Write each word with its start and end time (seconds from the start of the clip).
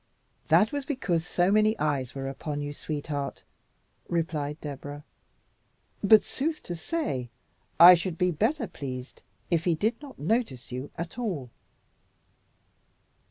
"That 0.47 0.71
was 0.71 0.83
because 0.83 1.27
so 1.27 1.51
many 1.51 1.77
eyes 1.77 2.15
were 2.15 2.27
upon 2.27 2.59
you, 2.59 2.73
sweet 2.73 3.05
heart," 3.05 3.43
replied 4.09 4.59
Deborah; 4.59 5.03
"but 6.03 6.23
sooth 6.23 6.63
to 6.63 6.75
say, 6.75 7.29
I 7.79 7.93
should 7.93 8.17
be 8.17 8.31
better 8.31 8.65
pleased 8.65 9.21
if 9.51 9.65
he 9.65 9.75
did 9.75 10.01
not 10.01 10.17
notice 10.17 10.71
you 10.71 10.89
at 10.97 11.19
all." 11.19 11.51